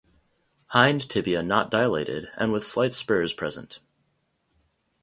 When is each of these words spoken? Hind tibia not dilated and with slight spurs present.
Hind 0.69 1.07
tibia 1.09 1.43
not 1.43 1.69
dilated 1.69 2.29
and 2.35 2.51
with 2.51 2.65
slight 2.65 2.95
spurs 2.95 3.33
present. 3.33 3.79